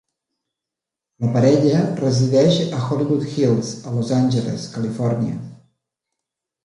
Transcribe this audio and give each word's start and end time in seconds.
La 1.25 1.33
parella 1.35 1.81
resideix 1.99 2.57
a 2.77 2.79
Hollywood 2.85 3.27
Hills 3.35 3.69
a 3.91 3.95
Los 3.99 4.15
Angeles, 4.21 4.67
Califòrnia. 4.79 5.37